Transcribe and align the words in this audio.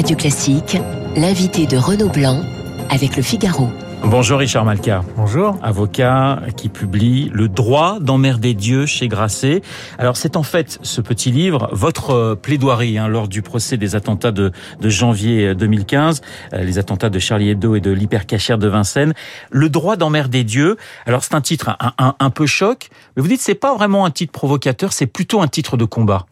Radio 0.00 0.16
Classique, 0.16 0.78
l'invité 1.14 1.66
de 1.66 1.76
Renaud 1.76 2.08
Blanc 2.08 2.40
avec 2.88 3.18
le 3.18 3.22
Figaro. 3.22 3.68
Bonjour 4.02 4.38
Richard 4.38 4.64
Malka. 4.64 5.04
Bonjour. 5.14 5.58
Avocat 5.62 6.40
qui 6.56 6.70
publie 6.70 7.28
Le 7.34 7.50
droit 7.50 8.00
d'emmerder 8.00 8.54
Dieu 8.54 8.86
chez 8.86 9.08
Grasset. 9.08 9.60
Alors 9.98 10.16
c'est 10.16 10.38
en 10.38 10.42
fait 10.42 10.78
ce 10.80 11.02
petit 11.02 11.30
livre, 11.30 11.68
votre 11.72 12.12
euh, 12.12 12.34
plaidoirie 12.34 12.96
hein, 12.96 13.08
lors 13.08 13.28
du 13.28 13.42
procès 13.42 13.76
des 13.76 13.94
attentats 13.94 14.32
de, 14.32 14.52
de 14.80 14.88
janvier 14.88 15.54
2015, 15.54 16.22
euh, 16.54 16.64
les 16.64 16.78
attentats 16.78 17.10
de 17.10 17.18
Charlie 17.18 17.50
Hebdo 17.50 17.74
et 17.74 17.82
de 17.82 17.90
l'hypercachère 17.90 18.56
de 18.56 18.68
Vincennes. 18.68 19.12
Le 19.50 19.68
droit 19.68 19.96
d'emmerder 19.96 20.44
Dieu. 20.44 20.78
Alors 21.04 21.24
c'est 21.24 21.34
un 21.34 21.42
titre 21.42 21.76
un, 21.78 21.92
un, 21.98 22.14
un 22.18 22.30
peu 22.30 22.46
choc, 22.46 22.88
mais 23.16 23.22
vous 23.22 23.28
dites 23.28 23.42
c'est 23.42 23.54
pas 23.54 23.74
vraiment 23.74 24.06
un 24.06 24.10
titre 24.10 24.32
provocateur, 24.32 24.94
c'est 24.94 25.06
plutôt 25.06 25.42
un 25.42 25.48
titre 25.48 25.76
de 25.76 25.84
combat. 25.84 26.24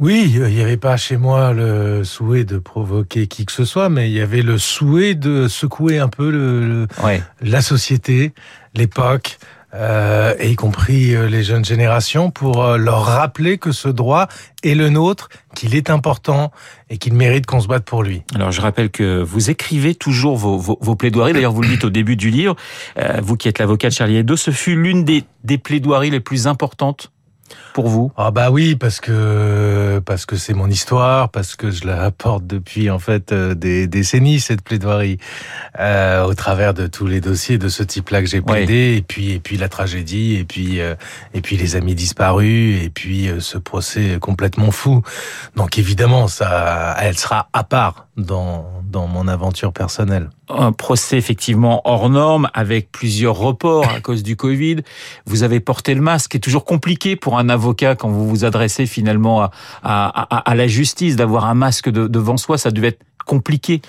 Oui, 0.00 0.32
il 0.34 0.40
n'y 0.54 0.62
avait 0.62 0.78
pas 0.78 0.96
chez 0.96 1.18
moi 1.18 1.52
le 1.52 2.04
souhait 2.04 2.44
de 2.44 2.58
provoquer 2.58 3.26
qui 3.26 3.44
que 3.44 3.52
ce 3.52 3.66
soit, 3.66 3.90
mais 3.90 4.08
il 4.10 4.16
y 4.16 4.20
avait 4.22 4.40
le 4.40 4.56
souhait 4.56 5.14
de 5.14 5.46
secouer 5.46 5.98
un 5.98 6.08
peu 6.08 6.30
le, 6.30 6.66
le 6.66 6.86
Ouais. 7.04 7.22
la 7.42 7.60
société, 7.60 8.32
l'époque, 8.74 9.36
euh, 9.74 10.34
et 10.38 10.50
y 10.52 10.56
compris 10.56 11.14
euh, 11.14 11.28
les 11.28 11.44
jeunes 11.44 11.66
générations, 11.66 12.30
pour 12.30 12.64
euh, 12.64 12.78
leur 12.78 13.04
rappeler 13.04 13.58
que 13.58 13.72
ce 13.72 13.88
droit 13.88 14.26
est 14.64 14.74
le 14.74 14.88
nôtre, 14.88 15.28
qu'il 15.54 15.74
est 15.76 15.90
important 15.90 16.50
et 16.88 16.96
qu'il 16.96 17.12
mérite 17.12 17.44
qu'on 17.44 17.60
se 17.60 17.68
batte 17.68 17.84
pour 17.84 18.02
lui. 18.02 18.22
Alors 18.34 18.52
je 18.52 18.60
rappelle 18.62 18.90
que 18.90 19.20
vous 19.22 19.50
écrivez 19.50 19.94
toujours 19.94 20.38
vos, 20.38 20.56
vos, 20.56 20.78
vos 20.80 20.96
plaidoiries. 20.96 21.34
D'ailleurs, 21.34 21.52
vous 21.52 21.60
le 21.62 21.68
dites 21.68 21.84
au 21.84 21.90
début 21.90 22.16
du 22.16 22.30
livre. 22.30 22.56
Euh, 22.98 23.20
vous 23.22 23.36
qui 23.36 23.48
êtes 23.48 23.58
l'avocat 23.58 23.90
de 23.90 23.94
Charlie 23.94 24.16
Hebdo, 24.16 24.36
ce 24.36 24.50
fut 24.50 24.74
l'une 24.76 25.04
des, 25.04 25.24
des 25.44 25.58
plaidoiries 25.58 26.10
les 26.10 26.20
plus 26.20 26.46
importantes 26.46 27.12
pour 27.72 27.88
vous? 27.88 28.12
Ah 28.16 28.30
bah 28.30 28.50
oui, 28.50 28.76
parce 28.76 29.00
que 29.00 30.00
parce 30.04 30.26
que 30.26 30.36
c'est 30.36 30.54
mon 30.54 30.68
histoire, 30.68 31.30
parce 31.30 31.56
que 31.56 31.70
je 31.70 31.86
la 31.86 32.10
porte 32.10 32.46
depuis 32.46 32.90
en 32.90 32.98
fait 32.98 33.32
euh, 33.32 33.54
des 33.54 33.86
décennies 33.86 34.40
cette 34.40 34.62
plaidoirie, 34.62 35.18
euh, 35.78 36.24
au 36.24 36.34
travers 36.34 36.74
de 36.74 36.86
tous 36.86 37.06
les 37.06 37.20
dossiers 37.20 37.58
de 37.58 37.68
ce 37.68 37.82
type-là 37.82 38.20
que 38.20 38.28
j'ai 38.28 38.40
plaidé, 38.40 38.96
et 38.96 39.02
puis 39.02 39.32
et 39.32 39.40
puis 39.40 39.56
la 39.56 39.68
tragédie, 39.68 40.36
et 40.36 40.44
puis 40.44 40.80
euh, 40.80 40.94
et 41.34 41.40
puis 41.40 41.56
les 41.56 41.76
amis 41.76 41.94
disparus, 41.94 42.82
et 42.82 42.90
puis 42.90 43.28
euh, 43.28 43.40
ce 43.40 43.58
procès 43.58 44.18
complètement 44.20 44.70
fou. 44.70 45.02
Donc 45.56 45.78
évidemment, 45.78 46.28
ça, 46.28 46.96
elle 47.00 47.18
sera 47.18 47.48
à 47.52 47.64
part 47.64 48.06
dans 48.16 48.66
dans 48.84 49.06
mon 49.06 49.28
aventure 49.28 49.72
personnelle. 49.72 50.28
Un 50.50 50.72
procès 50.72 51.16
effectivement 51.16 51.80
hors 51.84 52.10
norme 52.10 52.48
avec 52.54 52.90
plusieurs 52.90 53.36
reports 53.36 53.88
à 53.88 54.00
cause 54.00 54.22
du 54.22 54.36
Covid. 54.36 54.76
Vous 55.26 55.42
avez 55.42 55.60
porté 55.60 55.94
le 55.94 56.00
masque. 56.00 56.30
C'est 56.32 56.40
toujours 56.40 56.64
compliqué 56.64 57.16
pour 57.16 57.38
un 57.38 57.48
avocat 57.48 57.94
quand 57.94 58.08
vous 58.08 58.28
vous 58.28 58.44
adressez 58.44 58.86
finalement 58.86 59.42
à, 59.42 59.50
à, 59.82 60.54
la 60.54 60.66
justice 60.66 61.16
d'avoir 61.16 61.46
un 61.46 61.54
masque 61.54 61.88
de, 61.88 62.08
devant 62.08 62.36
soi. 62.36 62.58
Ça 62.58 62.70
devait 62.70 62.88
être 62.88 63.04
compliqué. 63.26 63.80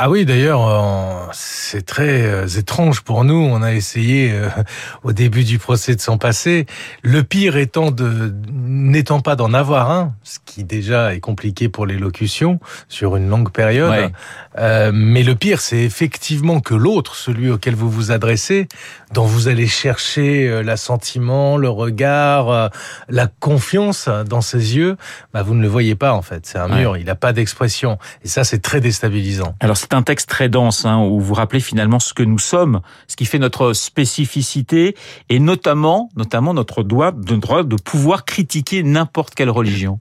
Ah 0.00 0.08
oui, 0.10 0.24
d'ailleurs, 0.24 0.64
euh, 0.68 1.26
c'est 1.32 1.84
très 1.84 2.22
euh, 2.22 2.46
étrange 2.46 3.00
pour 3.00 3.24
nous. 3.24 3.34
On 3.34 3.62
a 3.62 3.72
essayé 3.72 4.30
euh, 4.32 4.48
au 5.02 5.12
début 5.12 5.42
du 5.42 5.58
procès 5.58 5.96
de 5.96 6.00
s'en 6.00 6.18
passer. 6.18 6.66
Le 7.02 7.24
pire 7.24 7.56
étant 7.56 7.90
de 7.90 8.32
n'étant 8.52 9.18
pas 9.18 9.34
d'en 9.34 9.52
avoir 9.52 9.90
un, 9.90 10.14
ce 10.22 10.38
qui 10.46 10.62
déjà 10.62 11.14
est 11.16 11.20
compliqué 11.20 11.68
pour 11.68 11.84
l'élocution 11.84 12.60
sur 12.88 13.16
une 13.16 13.28
longue 13.28 13.50
période. 13.50 13.90
Ouais. 13.90 14.12
Euh, 14.58 14.92
mais 14.94 15.24
le 15.24 15.34
pire, 15.34 15.60
c'est 15.60 15.82
effectivement 15.82 16.60
que 16.60 16.74
l'autre, 16.74 17.16
celui 17.16 17.50
auquel 17.50 17.74
vous 17.74 17.90
vous 17.90 18.12
adressez, 18.12 18.68
dont 19.12 19.26
vous 19.26 19.48
allez 19.48 19.66
chercher 19.66 20.46
euh, 20.48 20.62
l'assentiment, 20.62 21.56
le 21.56 21.68
regard, 21.70 22.70
la 23.08 23.26
confiance 23.26 24.08
dans 24.08 24.42
ses 24.42 24.76
yeux, 24.76 24.96
bah, 25.34 25.42
vous 25.42 25.54
ne 25.54 25.62
le 25.62 25.68
voyez 25.68 25.96
pas 25.96 26.12
en 26.12 26.22
fait. 26.22 26.46
C'est 26.46 26.58
un 26.58 26.68
Ouais. 26.70 26.80
mur, 26.82 26.96
il 26.96 27.06
n'a 27.06 27.14
pas 27.16 27.32
d'expression. 27.32 27.98
Et 28.22 28.28
ça, 28.28 28.44
c'est 28.44 28.60
très 28.60 28.80
déstabilisant. 28.80 29.56
Alors 29.60 29.76
c'est 29.90 29.96
un 29.96 30.02
texte 30.02 30.28
très 30.28 30.50
dense 30.50 30.84
hein, 30.84 31.02
où 31.02 31.18
vous 31.18 31.32
rappelez 31.32 31.60
finalement 31.60 31.98
ce 31.98 32.12
que 32.12 32.22
nous 32.22 32.38
sommes, 32.38 32.80
ce 33.06 33.16
qui 33.16 33.24
fait 33.24 33.38
notre 33.38 33.72
spécificité 33.72 34.94
et 35.30 35.38
notamment, 35.38 36.10
notamment 36.14 36.52
notre 36.52 36.82
droit 36.82 37.10
de, 37.12 37.36
droit 37.36 37.62
de 37.62 37.76
pouvoir 37.76 38.26
critiquer 38.26 38.82
n'importe 38.82 39.34
quelle 39.34 39.50
religion. 39.50 39.98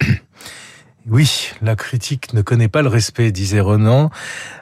Oui, 1.09 1.51
la 1.62 1.78
critique 1.78 2.34
ne 2.34 2.41
connaît 2.41 2.68
pas 2.68 2.81
le 2.81 2.90
respect, 2.90 3.31
disait 3.31 3.62
Renan. 3.62 4.09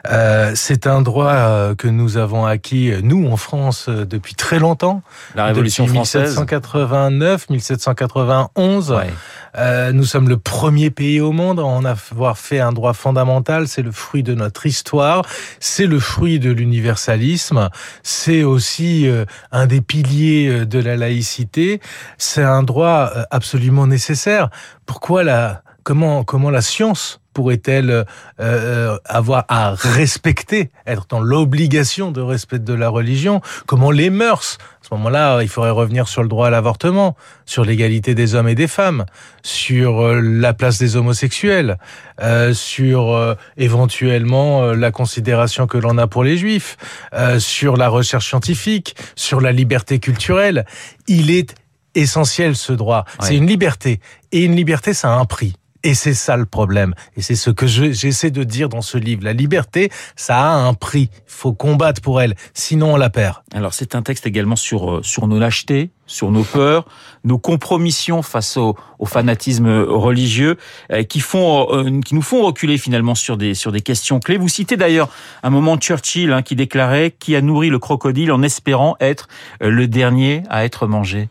Euh, 0.08 0.52
c'est 0.54 0.86
un 0.86 1.02
droit 1.02 1.32
euh, 1.32 1.74
que 1.74 1.88
nous 1.88 2.18
avons 2.18 2.46
acquis, 2.46 2.92
euh, 2.92 3.00
nous, 3.02 3.26
en 3.26 3.36
France, 3.36 3.86
euh, 3.88 4.04
depuis 4.04 4.36
très 4.36 4.60
longtemps. 4.60 5.02
La 5.34 5.46
Révolution 5.46 5.84
depuis 5.84 5.96
française. 5.96 6.30
1789, 6.30 7.50
1791. 7.50 8.92
Ouais. 8.92 9.12
Euh, 9.58 9.90
nous 9.90 10.04
sommes 10.04 10.28
le 10.28 10.36
premier 10.36 10.90
pays 10.90 11.20
au 11.20 11.32
monde 11.32 11.58
à 11.58 11.64
en 11.64 11.84
avoir 11.84 12.38
fait 12.38 12.60
un 12.60 12.70
droit 12.70 12.92
fondamental. 12.92 13.66
C'est 13.66 13.82
le 13.82 13.90
fruit 13.90 14.22
de 14.22 14.34
notre 14.34 14.66
histoire. 14.66 15.22
C'est 15.58 15.86
le 15.86 15.98
fruit 15.98 16.38
de 16.38 16.52
l'universalisme. 16.52 17.70
C'est 18.04 18.44
aussi 18.44 19.08
un 19.50 19.66
des 19.66 19.80
piliers 19.80 20.64
de 20.64 20.78
la 20.78 20.96
laïcité. 20.96 21.80
C'est 22.18 22.44
un 22.44 22.62
droit 22.62 23.10
absolument 23.30 23.86
nécessaire. 23.86 24.50
Pourquoi 24.84 25.24
la, 25.24 25.62
comment, 25.86 26.24
comment 26.24 26.50
la 26.50 26.62
science 26.62 27.20
pourrait-elle 27.32 27.90
euh, 27.90 28.04
euh, 28.40 28.98
avoir 29.04 29.44
à 29.48 29.72
respecter, 29.72 30.72
être 30.84 31.06
dans 31.08 31.20
l'obligation 31.20 32.10
de 32.10 32.20
respect 32.20 32.58
de 32.58 32.74
la 32.74 32.88
religion? 32.88 33.40
Comment 33.66 33.92
les 33.92 34.10
mœurs? 34.10 34.58
À 34.82 34.88
ce 34.88 34.94
moment-là, 34.94 35.42
il 35.42 35.48
faudrait 35.48 35.70
revenir 35.70 36.08
sur 36.08 36.22
le 36.22 36.28
droit 36.28 36.48
à 36.48 36.50
l'avortement, 36.50 37.14
sur 37.44 37.64
l'égalité 37.64 38.16
des 38.16 38.34
hommes 38.34 38.48
et 38.48 38.56
des 38.56 38.66
femmes, 38.66 39.04
sur 39.44 40.00
euh, 40.00 40.20
la 40.20 40.54
place 40.54 40.78
des 40.78 40.96
homosexuels, 40.96 41.78
euh, 42.20 42.52
sur 42.52 43.12
euh, 43.12 43.36
éventuellement 43.56 44.64
euh, 44.64 44.74
la 44.74 44.90
considération 44.90 45.68
que 45.68 45.78
l'on 45.78 45.98
a 45.98 46.08
pour 46.08 46.24
les 46.24 46.36
juifs, 46.36 46.76
euh, 47.14 47.38
sur 47.38 47.76
la 47.76 47.88
recherche 47.88 48.26
scientifique, 48.26 48.96
sur 49.14 49.40
la 49.40 49.52
liberté 49.52 50.00
culturelle. 50.00 50.66
Il 51.06 51.30
est 51.30 51.54
essentiel 51.94 52.56
ce 52.56 52.72
droit. 52.72 53.04
Ouais. 53.20 53.28
C'est 53.28 53.36
une 53.36 53.46
liberté. 53.46 54.00
Et 54.32 54.42
une 54.42 54.56
liberté, 54.56 54.94
ça 54.94 55.14
a 55.14 55.16
un 55.16 55.26
prix. 55.26 55.54
Et 55.82 55.94
c'est 55.94 56.14
ça 56.14 56.36
le 56.36 56.46
problème. 56.46 56.94
Et 57.16 57.22
c'est 57.22 57.36
ce 57.36 57.50
que 57.50 57.66
je- 57.66 57.92
j'essaie 57.92 58.30
de 58.30 58.44
dire 58.44 58.68
dans 58.68 58.82
ce 58.82 58.98
livre. 58.98 59.22
La 59.24 59.32
liberté, 59.32 59.90
ça 60.16 60.38
a 60.38 60.54
un 60.54 60.74
prix. 60.74 61.10
Il 61.12 61.20
faut 61.26 61.52
combattre 61.52 62.00
pour 62.00 62.20
elle. 62.20 62.34
Sinon, 62.54 62.94
on 62.94 62.96
la 62.96 63.10
perd. 63.10 63.36
Alors 63.54 63.74
c'est 63.74 63.94
un 63.94 64.02
texte 64.02 64.26
également 64.26 64.56
sur 64.56 64.90
euh, 64.90 65.02
sur 65.02 65.26
nos 65.28 65.38
lâchetés, 65.38 65.90
sur 66.06 66.30
nos 66.30 66.42
peurs, 66.44 66.86
nos 67.24 67.38
compromissions 67.38 68.22
face 68.22 68.56
au, 68.56 68.76
fanatisme 69.04 69.68
religieux, 69.68 70.56
euh, 70.92 71.02
qui 71.04 71.20
font 71.20 71.68
euh, 71.72 72.00
qui 72.00 72.14
nous 72.14 72.22
font 72.22 72.42
reculer 72.44 72.78
finalement 72.78 73.14
sur 73.14 73.36
des 73.36 73.54
sur 73.54 73.70
des 73.72 73.80
questions 73.80 74.18
clés. 74.20 74.36
Vous 74.38 74.48
citez 74.48 74.76
d'ailleurs 74.76 75.08
un 75.42 75.50
moment 75.50 75.76
Churchill 75.76 76.32
hein, 76.32 76.42
qui 76.42 76.56
déclarait 76.56 77.14
qui 77.18 77.36
a 77.36 77.40
nourri 77.40 77.68
le 77.70 77.78
crocodile 77.78 78.32
en 78.32 78.42
espérant 78.42 78.96
être 79.00 79.28
le 79.60 79.86
dernier 79.86 80.42
à 80.50 80.64
être 80.64 80.86
mangé? 80.86 81.28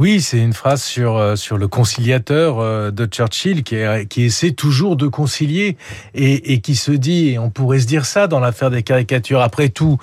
Oui, 0.00 0.22
c'est 0.22 0.38
une 0.38 0.54
phrase 0.54 0.82
sur 0.82 1.18
euh, 1.18 1.36
sur 1.36 1.58
le 1.58 1.68
conciliateur 1.68 2.58
euh, 2.58 2.90
de 2.90 3.04
Churchill 3.04 3.62
qui, 3.62 3.76
essaie 4.22 4.52
toujours 4.52 4.96
de 4.96 5.06
concilier 5.06 5.76
et, 6.14 6.54
et 6.54 6.62
qui 6.62 6.74
se 6.74 6.90
dit, 6.90 7.28
et 7.28 7.38
on 7.38 7.50
pourrait 7.50 7.80
se 7.80 7.86
dire 7.86 8.06
ça 8.06 8.26
dans 8.26 8.40
l'affaire 8.40 8.70
des 8.70 8.82
caricatures. 8.82 9.42
Après 9.42 9.68
tout, 9.68 9.98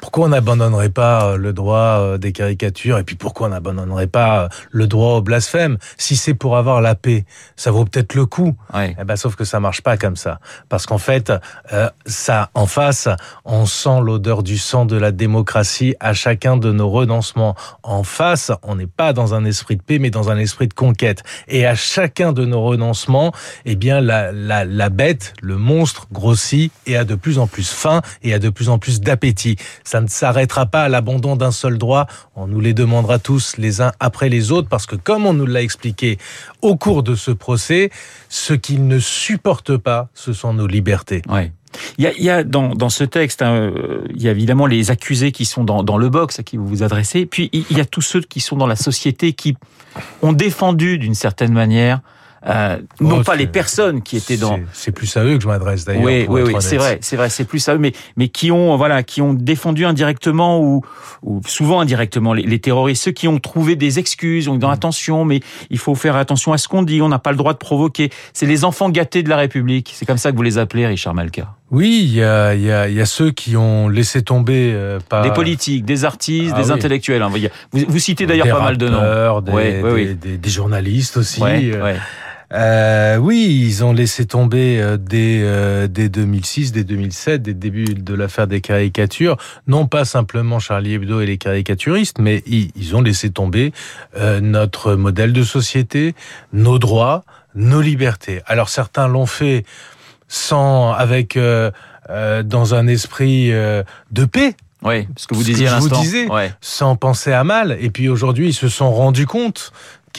pourquoi 0.00 0.26
on 0.26 0.28
n'abandonnerait 0.28 0.90
pas 0.90 1.26
euh, 1.26 1.36
le 1.36 1.52
droit 1.52 1.78
euh, 1.78 2.18
des 2.18 2.32
caricatures 2.32 2.98
et 2.98 3.04
puis 3.04 3.16
pourquoi 3.16 3.48
on 3.48 3.50
n'abandonnerait 3.50 4.06
pas 4.06 4.44
euh, 4.44 4.48
le 4.70 4.86
droit 4.86 5.14
au 5.14 5.22
blasphème? 5.22 5.78
Si 5.96 6.16
c'est 6.16 6.34
pour 6.34 6.56
avoir 6.56 6.80
la 6.80 6.94
paix, 6.94 7.24
ça 7.56 7.70
vaut 7.70 7.84
peut-être 7.84 8.14
le 8.14 8.26
coup. 8.26 8.56
Ouais. 8.72 8.96
Eh 9.00 9.04
ben, 9.04 9.16
sauf 9.16 9.36
que 9.36 9.44
ça 9.44 9.60
marche 9.60 9.82
pas 9.82 9.96
comme 9.96 10.16
ça, 10.16 10.40
parce 10.68 10.86
qu'en 10.86 10.98
fait, 10.98 11.32
euh, 11.72 11.88
ça, 12.06 12.50
en 12.54 12.66
face, 12.66 13.08
on 13.44 13.66
sent 13.66 14.00
l'odeur 14.02 14.42
du 14.42 14.58
sang 14.58 14.84
de 14.84 14.96
la 14.96 15.12
démocratie 15.12 15.94
à 16.00 16.12
chacun 16.12 16.56
de 16.56 16.72
nos 16.72 16.90
renoncements. 16.90 17.56
En 17.82 18.02
face, 18.02 18.52
on 18.62 18.76
n'est 18.76 18.86
pas 18.86 19.12
dans 19.12 19.34
un 19.34 19.44
esprit 19.44 19.76
de 19.76 19.82
paix, 19.82 19.98
mais 19.98 20.10
dans 20.10 20.30
un 20.30 20.38
esprit 20.38 20.68
de 20.68 20.74
conquête. 20.74 21.22
Et 21.48 21.66
à 21.66 21.74
chacun 21.74 22.32
de 22.32 22.44
nos 22.44 22.62
renoncements, 22.62 23.32
eh 23.64 23.76
bien, 23.76 24.00
la, 24.00 24.32
la, 24.32 24.64
la 24.64 24.88
bête, 24.88 25.34
le 25.42 25.56
monstre 25.56 26.06
grossit 26.12 26.72
et 26.86 26.96
a 26.96 27.04
de 27.04 27.14
plus 27.14 27.38
en 27.38 27.46
plus 27.46 27.70
faim 27.70 28.00
et 28.22 28.34
a 28.34 28.38
de 28.38 28.48
plus 28.48 28.68
en 28.68 28.78
plus 28.78 29.00
d'appétit. 29.00 29.56
Ça 29.88 30.02
ne 30.02 30.06
s'arrêtera 30.06 30.66
pas 30.66 30.82
à 30.82 30.88
l'abandon 30.90 31.34
d'un 31.34 31.50
seul 31.50 31.78
droit. 31.78 32.06
On 32.36 32.46
nous 32.46 32.60
les 32.60 32.74
demandera 32.74 33.18
tous 33.18 33.56
les 33.56 33.80
uns 33.80 33.92
après 34.00 34.28
les 34.28 34.52
autres, 34.52 34.68
parce 34.68 34.84
que 34.84 34.96
comme 34.96 35.24
on 35.24 35.32
nous 35.32 35.46
l'a 35.46 35.62
expliqué 35.62 36.18
au 36.60 36.76
cours 36.76 37.02
de 37.02 37.14
ce 37.14 37.30
procès, 37.30 37.88
ce 38.28 38.52
qu'ils 38.52 38.86
ne 38.86 38.98
supportent 38.98 39.78
pas, 39.78 40.10
ce 40.12 40.34
sont 40.34 40.52
nos 40.52 40.66
libertés. 40.66 41.22
Ouais. 41.26 41.52
Il 41.96 42.04
y 42.04 42.28
a, 42.28 42.44
dans, 42.44 42.90
ce 42.90 43.02
texte, 43.02 43.40
hein, 43.40 43.54
euh, 43.54 44.04
il 44.14 44.20
y 44.20 44.28
a 44.28 44.30
évidemment 44.32 44.66
les 44.66 44.90
accusés 44.90 45.32
qui 45.32 45.46
sont 45.46 45.64
dans 45.64 45.96
le 45.96 46.08
box 46.10 46.38
à 46.38 46.42
qui 46.42 46.58
vous 46.58 46.66
vous 46.66 46.82
adressez, 46.82 47.24
puis 47.24 47.48
il 47.54 47.74
y 47.74 47.80
a 47.80 47.86
tous 47.86 48.02
ceux 48.02 48.20
qui 48.20 48.40
sont 48.40 48.56
dans 48.56 48.66
la 48.66 48.76
société 48.76 49.32
qui 49.32 49.56
ont 50.20 50.34
défendu 50.34 50.98
d'une 50.98 51.14
certaine 51.14 51.54
manière 51.54 52.02
euh, 52.46 52.78
non 53.00 53.18
Oh, 53.20 53.22
pas 53.24 53.32
c'est- 53.32 53.38
les 53.38 53.46
personnes 53.46 54.02
qui 54.02 54.16
étaient 54.16 54.36
dans. 54.36 54.58
C'est- 54.72 54.92
plus 54.92 55.16
à 55.16 55.24
eux 55.24 55.36
que 55.36 55.42
je 55.42 55.48
m'adresse 55.48 55.84
d'ailleurs. 55.84 56.02
Oui, 56.04 56.26
oui, 56.28 56.42
oui, 56.44 56.54
c'est 56.60 56.76
vrai, 56.76 56.98
c'est 57.02 57.16
vrai, 57.16 57.28
c'est 57.30 57.44
plus 57.44 57.68
à 57.68 57.74
eux, 57.74 57.78
mais 57.78 57.92
mais 58.16 58.28
qui 58.28 58.50
ont 58.52 58.76
voilà, 58.76 59.02
qui 59.02 59.20
ont 59.22 59.34
défendu 59.34 59.84
indirectement 59.84 60.60
ou 60.60 60.82
ou 61.22 61.40
souvent 61.46 61.80
indirectement 61.80 62.32
les, 62.32 62.42
les 62.44 62.58
terroristes, 62.60 63.02
ceux 63.02 63.10
qui 63.10 63.26
ont 63.28 63.38
trouvé 63.40 63.74
des 63.76 63.98
excuses, 63.98 64.48
ont 64.48 64.54
dit 64.56 64.66
Mm. 64.66 64.70
attention, 64.70 65.24
mais 65.24 65.40
il 65.70 65.78
faut 65.78 65.94
faire 65.94 66.14
attention 66.16 66.52
à 66.52 66.58
ce 66.58 66.68
qu'on 66.68 66.82
dit, 66.82 67.02
on 67.02 67.08
n'a 67.08 67.18
pas 67.18 67.30
le 67.32 67.36
droit 67.36 67.52
de 67.52 67.58
provoquer. 67.58 68.10
C'est 68.32 68.46
les 68.46 68.64
enfants 68.64 68.88
gâtés 68.90 69.22
de 69.22 69.28
la 69.28 69.36
République. 69.36 69.92
C'est 69.94 70.06
comme 70.06 70.18
ça 70.18 70.30
que 70.30 70.36
vous 70.36 70.42
les 70.42 70.58
appelez, 70.58 70.86
Richard 70.86 71.14
Malka. 71.14 71.54
Oui, 71.70 72.00
il 72.04 72.14
y 72.14 72.22
a, 72.22 72.54
il 72.54 72.62
y, 72.62 72.70
a, 72.72 72.88
il 72.88 72.94
y 72.94 73.00
a 73.00 73.04
ceux 73.06 73.30
qui 73.30 73.56
ont 73.56 73.88
laissé 73.88 74.22
tomber 74.22 74.70
euh, 74.72 75.00
par 75.08 75.22
Des 75.22 75.30
politiques, 75.32 75.84
des 75.84 76.04
artistes, 76.04 76.52
Ah 76.56 76.62
des 76.62 76.68
oui. 76.68 76.72
intellectuels. 76.72 77.20
hein. 77.22 77.30
Vous, 77.72 77.80
vous 77.88 77.98
citez 77.98 78.24
d'ailleurs 78.26 78.48
pas 78.48 78.62
mal 78.62 78.78
de 78.78 78.88
noms. 78.88 79.40
Des, 79.40 79.52
Ouais, 79.52 79.82
ouais, 79.82 79.82
des, 79.82 79.94
oui. 79.94 80.14
des- 80.14 80.36
des 80.38 80.50
journalistes 80.50 81.16
aussi. 81.18 81.42
Ouais, 81.42 81.70
Euh. 81.74 81.94
Euh, 82.52 83.16
oui, 83.18 83.64
ils 83.66 83.84
ont 83.84 83.92
laissé 83.92 84.24
tomber 84.26 84.80
euh, 84.80 84.96
dès, 84.96 85.40
euh, 85.42 85.86
dès 85.86 86.08
2006, 86.08 86.72
dès 86.72 86.82
2007, 86.84 87.42
dès 87.42 87.50
le 87.50 87.58
début 87.58 87.84
de 87.94 88.14
l'affaire 88.14 88.46
des 88.46 88.62
caricatures, 88.62 89.36
non 89.66 89.86
pas 89.86 90.04
simplement 90.06 90.58
Charlie 90.58 90.94
Hebdo 90.94 91.20
et 91.20 91.26
les 91.26 91.36
caricaturistes, 91.36 92.18
mais 92.18 92.42
ils, 92.46 92.70
ils 92.74 92.96
ont 92.96 93.02
laissé 93.02 93.30
tomber 93.30 93.72
euh, 94.16 94.40
notre 94.40 94.94
modèle 94.94 95.34
de 95.34 95.42
société, 95.42 96.14
nos 96.54 96.78
droits, 96.78 97.24
nos 97.54 97.82
libertés. 97.82 98.40
Alors 98.46 98.70
certains 98.70 99.08
l'ont 99.08 99.26
fait 99.26 99.64
sans, 100.26 100.92
avec, 100.92 101.36
euh, 101.36 101.70
euh, 102.08 102.42
dans 102.42 102.74
un 102.74 102.86
esprit 102.86 103.52
euh, 103.52 103.82
de 104.10 104.24
paix, 104.24 104.54
Ouais, 104.80 105.08
ce 105.16 105.26
que 105.26 105.34
vous 105.34 105.40
Ce 105.42 105.46
disiez 105.46 105.66
que 105.66 105.70
à 105.72 105.74
l'instant. 105.80 106.02
Ouais. 106.32 106.52
sans 106.60 106.94
penser 106.94 107.32
à 107.32 107.42
mal. 107.42 107.76
Et 107.80 107.90
puis 107.90 108.08
aujourd'hui, 108.08 108.50
ils 108.50 108.54
se 108.54 108.68
sont 108.68 108.92
rendus 108.92 109.26
compte 109.26 109.72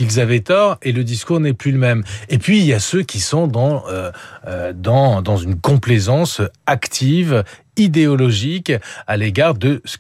qu'ils 0.05 0.21
avaient 0.21 0.39
tort 0.39 0.77
et 0.81 0.93
le 0.93 1.03
discours 1.03 1.41
n'est 1.41 1.53
plus 1.53 1.73
le 1.73 1.77
même. 1.77 2.03
Et 2.29 2.37
puis 2.37 2.59
il 2.59 2.65
y 2.65 2.73
a 2.73 2.79
ceux 2.79 3.03
qui 3.03 3.19
sont 3.19 3.47
dans 3.47 3.83
euh, 3.89 4.11
euh, 4.47 4.71
dans 4.73 5.21
dans 5.21 5.35
une 5.35 5.59
complaisance 5.59 6.41
active 6.65 7.43
idéologique 7.75 8.71
à 9.07 9.17
l'égard 9.17 9.55
de 9.55 9.81
ce 9.85 9.97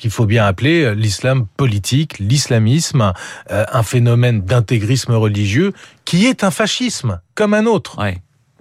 qu'il 0.00 0.10
faut 0.10 0.26
bien 0.26 0.46
appeler 0.46 0.82
euh, 0.82 0.94
l'islam 0.94 1.46
politique, 1.56 2.18
l'islamisme, 2.18 3.12
un 3.48 3.82
phénomène 3.82 4.42
d'intégrisme 4.42 5.12
religieux 5.12 5.72
qui 6.04 6.26
est 6.26 6.42
un 6.42 6.50
fascisme 6.50 7.20
comme 7.34 7.54
un 7.54 7.66
autre. 7.66 7.98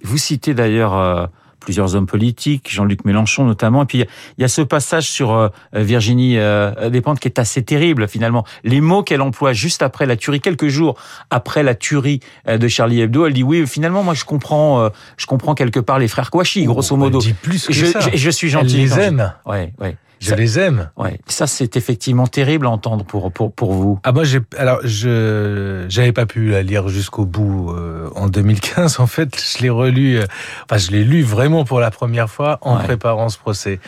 Vous 0.03 0.17
citez 0.17 0.53
d'ailleurs 0.53 1.29
plusieurs 1.69 1.93
hommes 1.95 2.07
politiques, 2.07 2.67
Jean-Luc 2.71 3.05
Mélenchon 3.05 3.45
notamment, 3.45 3.83
et 3.83 3.85
puis 3.85 3.99
il 3.99 4.41
y 4.41 4.43
a 4.43 4.47
ce 4.47 4.63
passage 4.63 5.07
sur 5.07 5.31
euh, 5.33 5.49
Virginie 5.71 6.39
euh, 6.39 6.89
Despentes 6.89 7.19
qui 7.19 7.27
est 7.27 7.37
assez 7.37 7.61
terrible 7.61 8.07
finalement. 8.07 8.43
Les 8.63 8.81
mots 8.81 9.03
qu'elle 9.03 9.21
emploie 9.21 9.53
juste 9.53 9.83
après 9.83 10.07
la 10.07 10.15
tuerie, 10.17 10.41
quelques 10.41 10.67
jours 10.69 10.97
après 11.29 11.61
la 11.61 11.75
tuerie 11.75 12.21
euh, 12.47 12.57
de 12.57 12.67
Charlie 12.67 13.01
Hebdo, 13.01 13.27
elle 13.27 13.33
dit 13.33 13.43
oui, 13.43 13.67
finalement 13.67 14.01
moi 14.01 14.15
je 14.15 14.25
comprends, 14.25 14.89
je 15.17 15.27
comprends 15.27 15.53
quelque 15.53 15.79
part 15.79 15.99
les 15.99 16.07
frères 16.07 16.31
Kouachi, 16.31 16.65
grosso 16.65 16.95
modo. 16.97 17.19
Elle 17.19 17.27
dit 17.27 17.33
plus 17.33 17.67
que 17.67 17.73
Je, 17.73 17.85
ça. 17.85 17.99
je, 17.99 18.17
je 18.17 18.29
suis 18.31 18.47
Elle 18.47 18.53
gentil. 18.53 18.77
les 18.77 18.89
quand 18.89 18.95
je- 18.95 19.01
aime. 19.01 19.33
Ouais, 19.45 19.71
ouais. 19.79 19.95
Je 20.19 20.29
Ça- 20.31 20.35
les 20.35 20.59
aime. 20.59 20.89
Ouais, 20.97 21.19
ça 21.27 21.47
c'est 21.47 21.77
effectivement 21.77 22.27
terrible 22.27 22.65
à 22.67 22.69
entendre 22.69 23.05
pour 23.05 23.31
pour 23.31 23.53
pour 23.53 23.71
vous. 23.73 23.99
Ah 24.03 24.11
moi 24.11 24.25
j'ai 24.25 24.39
alors 24.57 24.79
je 24.83 25.85
j'avais 25.87 26.11
pas 26.11 26.25
pu 26.25 26.49
la 26.49 26.61
lire 26.61 26.89
jusqu'au 26.89 27.25
bout 27.25 27.71
euh, 27.71 28.09
en 28.15 28.27
2015 28.27 28.99
en 28.99 29.07
fait 29.07 29.29
je 29.39 29.61
l'ai 29.63 29.69
relu 29.69 30.17
euh, 30.19 30.25
enfin 30.65 30.77
je 30.77 30.91
l'ai 30.91 31.03
lu 31.05 31.23
vraiment 31.23 31.63
pour 31.63 31.79
la 31.79 31.89
première 31.89 32.29
fois 32.29 32.57
en 32.61 32.77
Ouais. 32.77 32.83
préparant 32.83 33.29
ce 33.29 33.37
procès 33.37 33.79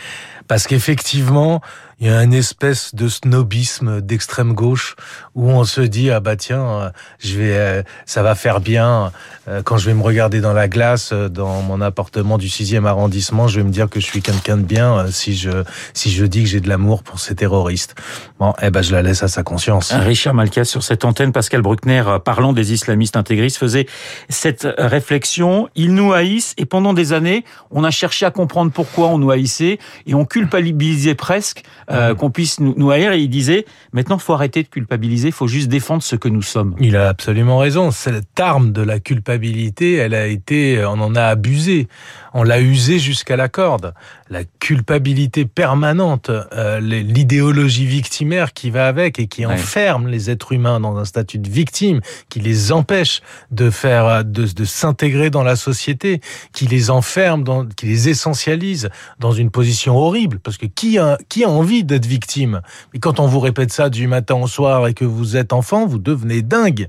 parce 0.48 0.68
qu'effectivement 0.68 1.62
il 2.02 2.08
y 2.08 2.10
a 2.10 2.24
une 2.24 2.34
espèce 2.34 2.94
de 2.94 3.08
snobisme 3.08 4.02
d'extrême 4.02 4.54
gauche 4.54 4.96
où 5.36 5.50
on 5.50 5.64
se 5.64 5.82
dit 5.82 6.12
ah 6.12 6.20
bah 6.20 6.36
tiens 6.36 6.66
euh, 6.66 6.90
je 7.20 7.38
vais 7.38 7.56
euh, 7.56 7.84
ça 8.06 8.24
va 8.24 8.36
faire 8.36 8.60
bien 8.60 9.12
euh, 9.48 9.62
quand 9.64 9.78
je 9.78 9.86
vais 9.86 9.94
me 9.94 10.02
regarder 10.02 10.42
dans 10.42 10.54
la 10.54 10.68
glace 10.68 11.14
dans 11.14 11.62
mon 11.62 11.80
appartement 11.80 12.38
du 12.38 12.48
6e 12.48 12.86
arrondissement 12.86 13.48
je 13.48 13.60
vais 13.60 13.66
me 13.66 13.72
dire 13.72 13.90
que 13.90 14.00
je 14.00 14.06
suis 14.06 14.22
quelqu'un 14.22 14.58
de 14.58 14.64
bien 14.64 15.08
si 15.12 15.36
je 15.36 15.64
si 15.94 16.12
je 16.12 16.26
dis 16.26 16.44
que 16.44 16.50
j'ai 16.50 16.60
de 16.60 16.68
l'amour 16.68 17.04
pour 17.04 17.20
ces 17.20 17.36
terroristes 17.36 17.96
bon 18.40 18.54
eh 18.62 18.72
ben 18.72 18.82
je 18.82 18.92
la 18.92 19.02
laisse 19.02 19.24
à 19.24 19.28
sa 19.28 19.44
conscience 19.44 19.94
Richard 20.12 20.34
Malka 20.34 20.66
sur 20.66 20.84
cette 20.84 21.06
antenne, 21.06 21.32
Pascal 21.32 21.62
Bruckner, 21.62 22.04
parlant 22.24 22.54
des 22.54 22.74
islamistes 22.74 23.16
intégristes, 23.16 23.58
faisait 23.58 23.86
cette 24.30 24.68
réflexion. 24.78 25.70
Ils 25.76 25.94
nous 25.94 26.14
haïssent 26.14 26.54
et 26.58 26.66
pendant 26.66 26.94
des 26.94 27.14
années, 27.14 27.46
on 27.70 27.84
a 27.84 27.92
cherché 27.92 28.26
à 28.26 28.32
comprendre 28.32 28.72
pourquoi 28.72 29.08
on 29.08 29.18
nous 29.18 29.32
haïssait 29.32 29.80
et 30.08 30.14
on 30.16 30.26
culpabilisait 30.26 31.16
presque 31.16 31.64
euh, 31.92 32.16
qu'on 32.16 32.32
puisse 32.32 32.60
nous, 32.60 32.74
nous 32.78 32.92
haïr. 32.92 33.12
Et 33.14 33.20
il 33.22 33.30
disait, 33.30 33.66
maintenant, 33.94 34.18
faut 34.18 34.34
arrêter 34.34 34.64
de 34.64 34.68
culpabiliser, 34.68 35.32
faut 35.32 35.48
juste 35.48 35.68
défendre 35.68 36.04
ce 36.04 36.16
que 36.16 36.30
nous 36.30 36.42
sommes. 36.42 36.76
Il 36.80 36.96
a 36.96 37.10
absolument 37.10 37.58
raison. 37.58 37.92
Cette 37.92 38.40
arme 38.40 38.72
de 38.72 38.82
la 38.82 39.00
culpabilité, 39.00 39.96
elle 39.96 40.14
a 40.14 40.28
été, 40.28 40.84
on 40.86 41.00
en 41.00 41.16
a 41.16 41.24
abusé. 41.26 41.88
On 42.34 42.44
l'a 42.44 42.62
usée 42.62 42.98
jusqu'à 43.00 43.36
la 43.36 43.50
corde. 43.50 43.94
La 44.30 44.44
culpabilité 44.60 45.46
permanente, 45.46 46.30
euh, 46.30 46.80
l'idéologie 46.80 47.86
victimaire 47.86 48.54
qui 48.54 48.70
va 48.70 48.88
avec 48.88 49.20
et 49.20 49.28
qui 49.28 49.46
Ouais. 49.46 49.54
enferme 49.54 50.08
les 50.08 50.30
êtres 50.30 50.52
humains 50.54 50.80
dans 50.80 50.98
un 50.98 51.06
statut 51.06 51.40
de 51.40 51.50
victime, 51.50 52.00
qui 52.30 52.40
les 52.40 52.72
empêche 52.72 53.22
de 53.50 53.70
faire, 53.70 54.24
de, 54.24 54.46
de 54.46 54.66
s'intégrer 54.66 55.30
dans 55.30 55.44
la 55.44 55.56
société, 55.56 56.22
qui 56.54 56.68
les 56.68 56.90
enferme, 56.90 57.44
dans, 57.44 57.66
qui 57.66 57.88
les 57.88 58.08
essentialise 58.10 58.90
dans 59.20 59.32
une 59.32 59.50
position 59.52 59.98
horrible. 59.98 60.40
Parce 60.40 60.58
que 60.58 60.68
qui 60.68 60.98
a, 61.00 61.18
qui 61.28 61.44
a 61.44 61.50
envie 61.50 61.71
d'être 61.84 62.06
victime 62.06 62.62
Mais 62.94 63.00
quand 63.00 63.20
on 63.20 63.28
vous 63.28 63.40
répète 63.40 63.72
ça 63.72 63.90
du 63.90 64.08
matin 64.08 64.36
au 64.36 64.48
soir 64.48 64.88
et 64.88 64.94
que 64.94 65.06
vous 65.06 65.38
êtes 65.38 65.54
enfant, 65.54 65.86
vous 65.88 66.00
devenez 66.00 66.42
dingue. 66.42 66.88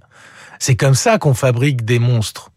C'est 0.59 0.77
comme 0.77 0.95
ça 0.95 1.19
qu'on 1.19 1.35
fabrique 1.35 1.85
des 1.85 1.99
monstres. 1.99 2.51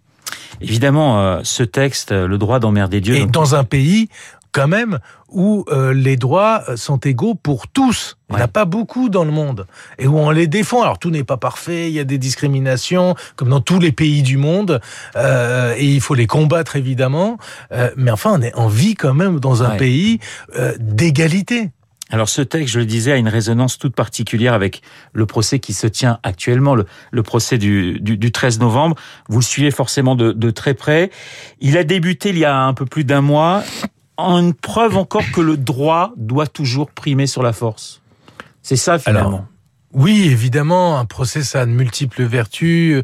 Évidemment, 0.62 1.20
euh, 1.22 1.40
ce 1.44 1.64
texte, 1.64 2.12
euh, 2.12 2.28
le 2.28 2.38
droit 2.38 2.60
d'emmerder 2.60 3.02
Dieu. 3.02 3.16
Et 3.16 3.22
donc- 3.22 3.32
dans 3.32 3.56
un 3.56 3.64
pays, 3.64 4.10
quand 4.52 4.68
même, 4.70 5.00
où 5.30 5.66
euh, 5.68 5.94
les 5.94 6.16
droits 6.16 6.64
sont 6.78 6.98
égaux 6.98 7.36
pour 7.36 7.68
tous. 7.68 8.16
Il 8.30 8.36
n'y 8.38 8.42
en 8.42 8.46
a 8.46 8.48
pas 8.48 8.64
beaucoup 8.64 9.10
dans 9.10 9.26
le 9.26 9.32
monde. 9.32 9.68
Et 10.00 10.08
où 10.08 10.18
on 10.18 10.30
les 10.32 10.48
défend. 10.48 10.82
Alors 10.82 10.98
tout 10.98 11.10
n'est 11.10 11.26
pas 11.26 11.36
parfait, 11.36 11.90
il 11.90 11.94
y 11.94 12.00
a 12.00 12.06
des 12.06 12.18
discriminations, 12.18 13.16
comme 13.36 13.50
dans 13.50 13.60
tous 13.60 13.80
les 13.80 13.92
pays 13.92 14.22
du 14.24 14.38
monde. 14.38 14.80
euh, 15.18 15.74
et 15.78 15.86
il 15.86 16.00
faut 16.00 16.14
les 16.16 16.26
combattre, 16.28 16.78
évidemment. 16.78 17.38
Euh, 17.74 17.90
mais 17.98 18.12
enfin, 18.12 18.32
on, 18.40 18.42
est, 18.42 18.54
on 18.56 18.68
vit 18.68 18.96
quand 18.96 19.14
même 19.14 19.42
dans 19.42 19.62
un 19.64 19.72
Ouais. 19.72 19.78
pays 19.78 20.20
d'égalité. 20.80 21.72
Alors 22.12 22.30
ce 22.30 22.42
texte, 22.42 22.74
je 22.74 22.80
le 22.80 22.86
disais, 22.86 23.14
a 23.14 23.18
une 23.18 23.28
résonance 23.28 23.80
toute 23.80 23.96
particulière 23.96 24.54
avec 24.54 24.82
le 25.14 25.26
procès 25.26 25.60
qui 25.60 25.74
se 25.74 25.88
tient 25.88 26.20
actuellement, 26.22 26.76
le, 26.76 27.24
procès 27.24 27.58
du, 27.58 28.00
du, 28.00 28.18
du 28.18 28.32
13 28.32 28.60
novembre. 28.60 28.96
Vous 29.28 29.40
le 29.40 29.44
suivez 29.44 29.72
forcément 29.72 30.16
de, 30.16 30.32
de 30.32 30.52
très 30.52 30.76
près. 30.76 31.10
Il 31.62 31.78
a 31.78 31.84
débuté 31.84 32.30
il 32.30 32.38
y 32.38 32.46
a 32.46 32.58
un 32.58 32.74
peu 32.74 32.86
plus 32.86 33.06
d'un 33.06 33.22
mois, 33.22 33.64
en 34.18 34.40
une 34.40 34.54
preuve 34.54 34.98
encore 34.98 35.24
que 35.34 35.42
le 35.42 35.58
droit 35.58 36.14
doit 36.16 36.48
toujours 36.48 36.92
primer 36.92 37.28
sur 37.28 37.42
la 37.42 37.54
force. 37.54 38.02
C'est 38.62 38.76
ça 38.76 39.00
finalement. 39.00 39.28
Alors, 39.28 39.46
Oui, 39.94 40.26
évidemment, 40.26 41.00
un 41.00 41.06
procès, 41.06 41.42
ça 41.42 41.62
a 41.62 41.66
de 41.66 41.72
multiples 41.72 42.24
vertus. 42.24 43.02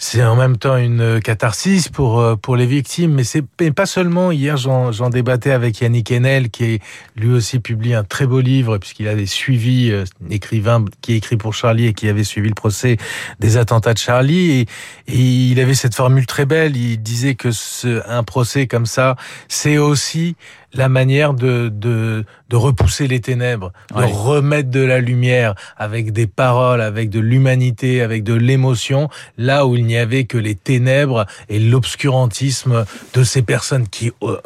C'est 0.00 0.22
en 0.22 0.36
même 0.36 0.56
temps 0.56 0.76
une 0.76 1.20
catharsis 1.20 1.88
pour 1.88 2.20
euh, 2.20 2.36
pour 2.36 2.54
les 2.54 2.66
victimes, 2.66 3.14
mais 3.14 3.24
c'est 3.24 3.42
pas 3.72 3.86
seulement. 3.86 4.30
Hier, 4.30 4.56
j'en 4.56 5.10
débattais 5.10 5.50
avec 5.50 5.80
Yannick 5.80 6.12
Enel, 6.12 6.50
qui 6.50 6.64
est 6.64 6.82
lui 7.16 7.30
aussi 7.30 7.58
publié 7.58 7.96
un 7.96 8.04
très 8.04 8.26
beau 8.26 8.40
livre 8.40 8.78
puisqu'il 8.78 9.08
avait 9.08 9.26
suivi 9.26 9.90
euh, 9.90 10.04
écrivain 10.30 10.84
qui 11.00 11.14
écrit 11.14 11.36
pour 11.36 11.52
Charlie 11.52 11.86
et 11.86 11.94
qui 11.94 12.08
avait 12.08 12.22
suivi 12.22 12.48
le 12.48 12.54
procès 12.54 12.96
des 13.40 13.56
attentats 13.56 13.92
de 13.92 13.98
Charlie 13.98 14.50
et, 14.52 14.60
et 15.08 15.18
il 15.18 15.58
avait 15.58 15.74
cette 15.74 15.96
formule 15.96 16.26
très 16.26 16.46
belle. 16.46 16.76
Il 16.76 17.02
disait 17.02 17.34
que 17.34 17.50
ce, 17.50 18.08
un 18.08 18.22
procès 18.22 18.68
comme 18.68 18.86
ça, 18.86 19.16
c'est 19.48 19.78
aussi 19.78 20.36
la 20.74 20.88
manière 20.88 21.34
de, 21.34 21.70
de, 21.72 22.24
de 22.50 22.56
repousser 22.56 23.08
les 23.08 23.20
ténèbres, 23.20 23.72
de 23.96 24.04
remettre 24.04 24.70
de 24.70 24.80
la 24.80 25.00
lumière 25.00 25.54
avec 25.76 26.12
des 26.12 26.26
paroles, 26.26 26.80
avec 26.80 27.10
de 27.10 27.20
l'humanité, 27.20 28.02
avec 28.02 28.22
de 28.22 28.34
l'émotion, 28.34 29.08
là 29.36 29.66
où 29.66 29.76
il 29.76 29.86
n'y 29.86 29.96
avait 29.96 30.24
que 30.24 30.38
les 30.38 30.54
ténèbres 30.54 31.26
et 31.48 31.58
l'obscurantisme 31.58 32.84
de 33.14 33.24
ces 33.24 33.42
personnes 33.42 33.88
qui, 33.88 34.12
au, 34.20 34.36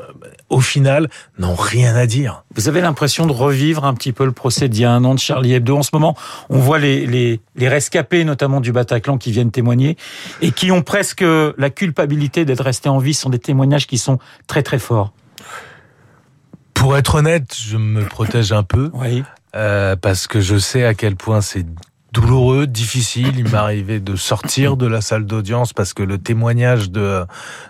au 0.48 0.60
final, 0.60 1.08
n'ont 1.38 1.54
rien 1.54 1.96
à 1.96 2.06
dire. 2.06 2.44
Vous 2.54 2.68
avez 2.68 2.80
l'impression 2.80 3.26
de 3.26 3.32
revivre 3.32 3.84
un 3.84 3.94
petit 3.94 4.12
peu 4.12 4.24
le 4.24 4.32
procès 4.32 4.68
d'il 4.68 4.82
y 4.82 4.84
a 4.84 4.92
un 4.92 5.04
an 5.04 5.14
de 5.14 5.20
Charlie 5.20 5.54
Hebdo. 5.54 5.76
En 5.76 5.82
ce 5.82 5.90
moment, 5.92 6.16
on 6.50 6.58
voit 6.58 6.78
les, 6.78 7.06
les, 7.06 7.40
les 7.56 7.68
rescapés, 7.68 8.24
notamment 8.24 8.60
du 8.60 8.72
Bataclan, 8.72 9.18
qui 9.18 9.32
viennent 9.32 9.50
témoigner 9.50 9.96
et 10.40 10.52
qui 10.52 10.70
ont 10.70 10.82
presque 10.82 11.24
la 11.58 11.70
culpabilité 11.70 12.44
d'être 12.44 12.62
restés 12.62 12.88
en 12.88 12.98
vie. 12.98 13.14
Ce 13.14 13.22
sont 13.22 13.30
des 13.30 13.38
témoignages 13.38 13.86
qui 13.86 13.98
sont 13.98 14.18
très 14.46 14.62
très 14.62 14.78
forts. 14.78 15.12
Pour 16.82 16.96
être 16.96 17.14
honnête, 17.14 17.56
je 17.56 17.76
me 17.76 18.04
protège 18.04 18.50
un 18.50 18.64
peu. 18.64 18.90
Oui. 18.94 19.22
Euh, 19.54 19.94
parce 19.94 20.26
que 20.26 20.40
je 20.40 20.58
sais 20.58 20.84
à 20.84 20.94
quel 20.94 21.14
point 21.14 21.40
c'est 21.40 21.64
douloureux, 22.12 22.66
difficile. 22.66 23.34
Il 23.38 23.44
m'est 23.44 23.54
arrivé 23.54 24.00
de 24.00 24.16
sortir 24.16 24.76
de 24.76 24.88
la 24.88 25.00
salle 25.00 25.24
d'audience 25.24 25.72
parce 25.72 25.94
que 25.94 26.02
le 26.02 26.18
témoignage 26.18 26.90
de 26.90 27.24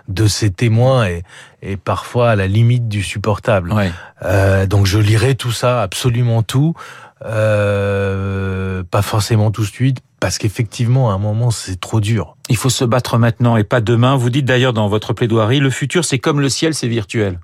de 0.07 0.25
ces 0.25 0.49
témoins 0.49 1.05
est, 1.05 1.21
est 1.61 1.77
parfois 1.77 2.31
à 2.31 2.35
la 2.35 2.47
limite 2.47 2.87
du 2.87 3.03
supportable. 3.03 3.71
Ouais. 3.71 3.91
Euh, 4.23 4.65
donc 4.65 4.87
je 4.87 4.97
lirai 4.97 5.35
tout 5.35 5.51
ça, 5.51 5.83
absolument 5.83 6.41
tout, 6.41 6.73
euh, 7.23 8.81
pas 8.81 9.03
forcément 9.03 9.51
tout 9.51 9.61
de 9.61 9.67
suite, 9.67 9.99
parce 10.19 10.39
qu'effectivement, 10.39 11.11
à 11.11 11.13
un 11.13 11.19
moment, 11.19 11.51
c'est 11.51 11.79
trop 11.79 11.99
dur. 11.99 12.35
Il 12.49 12.57
faut 12.57 12.71
se 12.71 12.83
battre 12.83 13.19
maintenant 13.19 13.57
et 13.57 13.63
pas 13.63 13.79
demain. 13.79 14.15
Vous 14.15 14.31
dites 14.31 14.45
d'ailleurs 14.45 14.73
dans 14.73 14.87
votre 14.87 15.13
plaidoirie, 15.13 15.59
le 15.59 15.69
futur, 15.69 16.03
c'est 16.03 16.17
comme 16.17 16.41
le 16.41 16.49
ciel, 16.49 16.73
c'est 16.73 16.87
virtuel. 16.87 17.37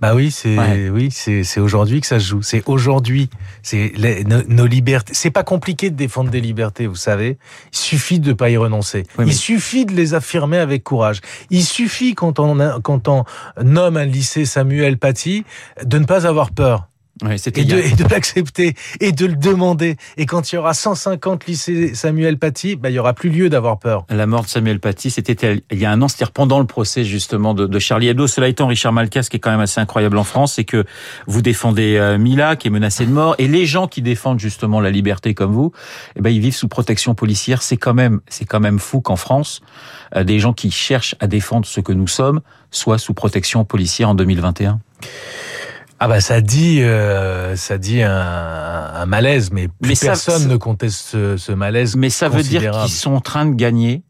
Bah 0.00 0.14
oui, 0.14 0.30
c'est 0.30 0.88
oui, 0.88 1.10
c'est 1.10 1.44
c'est 1.44 1.60
aujourd'hui 1.60 2.00
que 2.00 2.06
ça 2.06 2.18
se 2.18 2.26
joue. 2.26 2.42
C'est 2.42 2.62
aujourd'hui. 2.66 3.28
C'est 3.62 3.92
nos, 4.48 4.66
libertés. 4.66 5.12
C'est 5.14 5.30
pas 5.30 5.42
compliqué 5.42 5.90
de 5.90 5.96
défendre 5.96 6.30
des 6.30 6.40
libertés, 6.40 6.86
vous 6.86 6.94
savez. 6.96 7.38
Il 7.72 7.78
suffit 7.78 8.18
de 8.18 8.32
pas 8.32 8.50
y 8.50 8.56
renoncer. 8.56 9.04
Il 9.18 9.34
suffit 9.34 9.84
de 9.84 9.92
les 9.92 10.14
affirmer 10.14 10.58
avec 10.58 10.84
courage. 10.84 11.20
Il 11.50 11.64
suffit 11.64 12.14
quand 12.14 12.38
on 12.38 12.80
quand 12.80 13.08
on 13.08 13.24
nomme 13.62 13.96
un 13.96 14.06
lycée 14.06 14.46
Samuel 14.46 14.96
Paty 14.96 15.44
de 15.84 15.98
ne 15.98 16.04
pas 16.04 16.26
avoir 16.26 16.50
peur 16.50 16.89
et, 17.22 17.64
de, 17.64 18.10
l'accepter 18.10 18.74
et 19.00 19.12
de 19.12 19.26
le 19.26 19.34
demander. 19.34 19.96
Et 20.16 20.26
quand 20.26 20.52
il 20.52 20.56
y 20.56 20.58
aura 20.58 20.74
150 20.74 21.46
lycées 21.46 21.94
Samuel 21.94 22.38
Paty, 22.38 22.76
bah, 22.76 22.90
il 22.90 22.94
y 22.94 22.98
aura 22.98 23.14
plus 23.14 23.30
lieu 23.30 23.48
d'avoir 23.48 23.78
peur. 23.78 24.06
La 24.08 24.26
mort 24.26 24.42
de 24.42 24.48
Samuel 24.48 24.80
Paty, 24.80 25.10
c'était 25.10 25.62
il 25.70 25.78
y 25.78 25.84
a 25.84 25.90
un 25.90 26.00
an, 26.02 26.08
c'est-à-dire 26.08 26.32
pendant 26.32 26.58
le 26.58 26.66
procès 26.66 27.04
justement 27.04 27.54
de, 27.54 27.66
de, 27.66 27.78
Charlie 27.78 28.08
Hebdo. 28.08 28.26
Cela 28.26 28.48
étant, 28.48 28.66
Richard 28.66 28.92
Malkas, 28.92 29.26
qui 29.30 29.36
est 29.36 29.40
quand 29.40 29.50
même 29.50 29.60
assez 29.60 29.80
incroyable 29.80 30.18
en 30.18 30.24
France, 30.24 30.54
c'est 30.54 30.64
que 30.64 30.84
vous 31.26 31.42
défendez 31.42 31.96
euh, 31.96 32.18
Mila, 32.18 32.56
qui 32.56 32.68
est 32.68 32.70
menacée 32.70 33.06
de 33.06 33.12
mort, 33.12 33.34
et 33.38 33.48
les 33.48 33.66
gens 33.66 33.86
qui 33.86 34.02
défendent 34.02 34.40
justement 34.40 34.80
la 34.80 34.90
liberté 34.90 35.34
comme 35.34 35.52
vous, 35.52 35.72
eh 36.16 36.20
ben 36.20 36.30
ils 36.30 36.40
vivent 36.40 36.54
sous 36.54 36.68
protection 36.68 37.14
policière. 37.14 37.62
C'est 37.62 37.76
quand 37.76 37.94
même, 37.94 38.20
c'est 38.28 38.44
quand 38.44 38.60
même 38.60 38.78
fou 38.78 39.00
qu'en 39.00 39.16
France, 39.16 39.60
euh, 40.16 40.24
des 40.24 40.38
gens 40.38 40.52
qui 40.52 40.70
cherchent 40.70 41.14
à 41.20 41.26
défendre 41.26 41.66
ce 41.66 41.80
que 41.80 41.92
nous 41.92 42.08
sommes 42.08 42.40
soient 42.70 42.98
sous 42.98 43.14
protection 43.14 43.64
policière 43.64 44.10
en 44.10 44.14
2021. 44.14 44.80
Ah 46.02 46.08
bah 46.08 46.22
ça 46.22 46.40
dit, 46.40 46.80
euh, 46.80 47.56
ça 47.56 47.76
dit 47.76 48.00
un, 48.00 48.10
un, 48.10 49.04
malaise, 49.04 49.50
mais 49.52 49.68
plus 49.68 50.00
personne 50.00 50.48
ne 50.48 50.56
conteste 50.56 50.98
ce, 50.98 51.36
ce, 51.36 51.52
malaise. 51.52 51.94
Mais 51.94 52.08
ça 52.08 52.30
veut 52.30 52.42
dire 52.42 52.70
qu'ils 52.70 52.90
sont 52.90 53.12
en 53.12 53.20
train 53.20 53.44
de 53.44 53.54
gagner. 53.54 54.02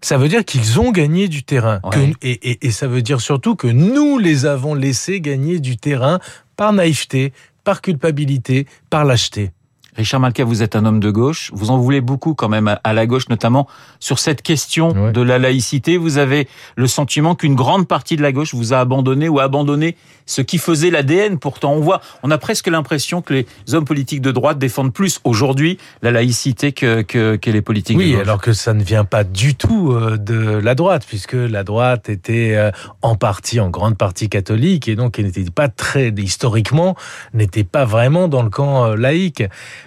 Ça 0.00 0.18
veut 0.18 0.28
dire 0.28 0.44
qu'ils 0.44 0.80
ont 0.80 0.90
gagné 0.90 1.28
du 1.28 1.44
terrain. 1.44 1.80
et, 2.22 2.50
et, 2.50 2.66
et 2.66 2.70
ça 2.72 2.88
veut 2.88 3.02
dire 3.02 3.20
surtout 3.20 3.54
que 3.54 3.68
nous 3.68 4.18
les 4.18 4.46
avons 4.46 4.74
laissés 4.74 5.20
gagner 5.20 5.60
du 5.60 5.76
terrain 5.76 6.18
par 6.56 6.72
naïveté, 6.72 7.32
par 7.62 7.82
culpabilité, 7.82 8.66
par 8.90 9.04
lâcheté. 9.04 9.52
Richard 9.94 10.20
Malka, 10.20 10.44
vous 10.44 10.62
êtes 10.62 10.74
un 10.74 10.86
homme 10.86 11.00
de 11.00 11.10
gauche. 11.10 11.50
Vous 11.52 11.70
en 11.70 11.76
voulez 11.76 12.00
beaucoup 12.00 12.34
quand 12.34 12.48
même 12.48 12.78
à 12.82 12.92
la 12.94 13.06
gauche, 13.06 13.28
notamment 13.28 13.68
sur 14.00 14.18
cette 14.18 14.40
question 14.40 15.12
de 15.12 15.20
la 15.20 15.38
laïcité. 15.38 15.98
Vous 15.98 16.16
avez 16.16 16.48
le 16.76 16.86
sentiment 16.86 17.34
qu'une 17.34 17.54
grande 17.54 17.86
partie 17.86 18.16
de 18.16 18.22
la 18.22 18.32
gauche 18.32 18.54
vous 18.54 18.72
a 18.72 18.78
abandonné 18.78 19.28
ou 19.28 19.38
a 19.38 19.44
abandonné 19.44 19.96
ce 20.24 20.40
qui 20.40 20.56
faisait 20.56 20.90
l'ADN. 20.90 21.38
Pourtant, 21.38 21.74
on 21.74 21.80
voit, 21.80 22.00
on 22.22 22.30
a 22.30 22.38
presque 22.38 22.68
l'impression 22.68 23.20
que 23.20 23.34
les 23.34 23.46
hommes 23.72 23.84
politiques 23.84 24.22
de 24.22 24.30
droite 24.30 24.58
défendent 24.58 24.94
plus 24.94 25.20
aujourd'hui 25.24 25.78
la 26.00 26.10
laïcité 26.10 26.72
que, 26.72 27.02
que, 27.02 27.36
que, 27.36 27.50
les 27.50 27.60
politiques 27.60 27.98
oui, 27.98 28.12
de 28.12 28.16
gauche. 28.16 28.22
alors 28.22 28.40
que 28.40 28.54
ça 28.54 28.72
ne 28.72 28.82
vient 28.82 29.04
pas 29.04 29.24
du 29.24 29.54
tout 29.54 29.92
euh, 29.92 30.16
de 30.16 30.56
la 30.56 30.74
droite, 30.74 31.04
puisque 31.06 31.34
la 31.34 31.64
droite 31.64 32.08
était 32.08 32.54
euh, 32.54 32.70
en 33.02 33.16
partie, 33.16 33.60
en 33.60 33.68
grande 33.68 33.98
partie 33.98 34.30
catholique, 34.30 34.88
et 34.88 34.96
donc 34.96 35.18
n'était 35.18 35.44
pas 35.50 35.68
très, 35.68 36.08
historiquement, 36.16 36.96
n'était 37.34 37.64
pas 37.64 37.84
vraiment 37.84 38.28
dans 38.28 38.42
le 38.42 38.50
camp 38.50 38.86
euh, 38.86 38.96
laïque 38.96 39.42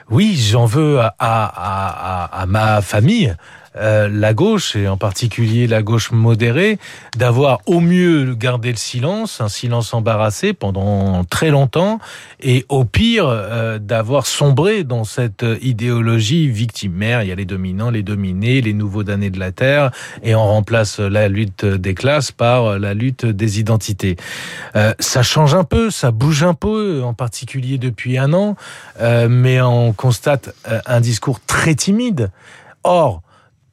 oui, 0.10 0.36
j'en 0.36 0.66
veux 0.66 1.00
à, 1.00 1.14
à, 1.20 2.42
à, 2.42 2.46
ma 2.46 2.82
famille, 2.82 3.36
euh, 3.78 4.08
la 4.12 4.34
gauche, 4.34 4.76
et 4.76 4.88
en 4.88 4.98
particulier 4.98 5.68
la 5.68 5.82
gauche 5.82 6.12
modérée, 6.12 6.80
d'avoir 7.18 7.60
au 7.66 7.80
mieux 7.80 8.34
gardé 8.36 8.72
le 8.72 8.78
silence, 8.78 9.42
un 9.42 9.50
silence 9.50 9.94
embarrassé 9.94 10.54
pendant 10.54 11.24
très 11.26 11.50
longtemps, 11.50 12.00
et 12.40 12.66
au 12.70 12.86
pire 12.86 13.26
euh, 13.28 13.78
d'avoir 13.80 14.28
sombré 14.28 14.84
dans 14.84 15.04
cette 15.04 15.46
idéologie 15.62 16.48
victimaire. 16.48 17.24
Il 17.24 17.30
y 17.30 17.32
a 17.32 17.36
les 17.36 17.46
dominants, 17.46 17.90
les 17.90 18.04
dominés, 18.04 18.62
les 18.62 18.74
nouveaux 18.74 19.04
damnés 19.04 19.30
de 19.30 19.40
la 19.40 19.52
terre, 19.52 19.92
et 20.24 20.36
on 20.36 20.46
remplace 20.46 21.00
la 21.00 21.28
lutte 21.28 21.66
des 21.66 21.94
classes 21.94 22.32
par 22.32 22.80
la 22.80 22.94
lutte 22.94 23.26
des 23.26 23.60
identités. 23.60 24.16
Euh, 24.76 24.94
ça 25.00 25.24
change 25.24 25.54
un 25.54 25.64
peu, 25.64 25.90
ça 25.90 26.12
bouge 26.12 26.44
un 26.44 26.54
peu, 26.54 27.02
en 27.04 27.14
particulier 27.14 27.78
depuis 27.78 28.18
un 28.18 28.34
an, 28.34 28.56
mais 29.02 29.62
on 29.62 29.94
constate 29.94 30.54
un 30.86 31.02
discours 31.02 31.40
très 31.46 31.76
timide. 31.76 32.32
Or, 32.84 33.22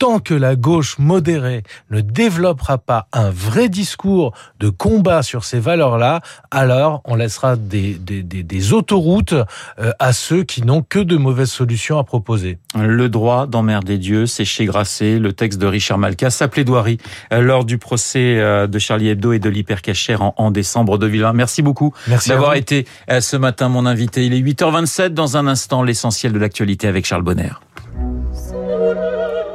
tant 0.03 0.19
que 0.19 0.35
la 0.35 0.57
gauche 0.57 0.99
modérée 0.99 1.63
ne 1.93 2.01
développera 2.01 2.77
pas 2.77 3.07
un 3.13 3.31
vrai 3.31 3.69
discours 3.69 4.33
de 4.59 4.69
combat 4.69 5.23
sur 5.23 5.45
ces 5.45 5.61
valeurs-là, 5.61 6.23
alors 6.51 7.03
on 7.05 7.15
laissera 7.15 7.55
des, 7.55 7.95
des, 7.95 8.25
des, 8.25 8.73
autoroutes 8.73 9.35
euh, 9.79 9.93
à 10.01 10.13
ceux 10.13 10.43
qui 10.43 10.63
n'ont 10.63 10.83
que 10.83 10.99
de 10.99 11.17
mauvaises 11.17 11.53
solutions 11.53 12.01
à 12.01 12.03
proposer. 12.03 12.59
Le 12.77 13.09
droit 13.09 13.47
d'emmerder 13.47 13.97
Dieu, 13.97 14.27
c'est 14.27 14.45
chez 14.45 14.65
Grasset, 14.65 15.21
le 15.21 15.33
texte 15.33 15.61
de 15.61 15.67
Richard 15.67 15.99
Malka, 15.99 16.31
sa 16.31 16.49
plaidoirie 16.49 16.99
euh, 17.33 17.41
lors 17.41 17.65
du 17.65 17.79
procès 17.79 18.41
euh, 18.41 18.67
de 18.67 18.81
Charlie 18.81 19.07
Hebdo 19.07 19.31
et 19.33 19.39
de 19.39 19.49
l'hypercachère 19.49 20.21
en, 20.21 20.35
en 20.37 20.51
décembre 20.51 20.99
2020. 20.99 21.33
Merci 21.33 21.63
beaucoup 21.63 21.95
d'avoir 22.27 22.57
été 22.57 22.89
ce 23.21 23.37
matin 23.37 23.69
mon 23.69 23.87
invité. 23.87 24.27
Il 24.27 24.35
est 24.35 24.41
8h27, 24.41 25.11
dans 25.11 25.37
un 25.37 25.47
instant 25.47 25.85
l'essentiel 25.85 26.33
de 26.33 26.41
l'actualité 26.41 26.89
avec 26.89 27.07
Charles 27.07 27.23
Bonner. 27.23 27.53